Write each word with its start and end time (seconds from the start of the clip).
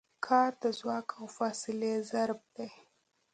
کار 0.25 0.51
د 0.63 0.65
ځواک 0.79 1.07
او 1.17 1.25
فاصلې 1.37 1.93
ضرب 2.11 2.39
دی. 2.55 2.69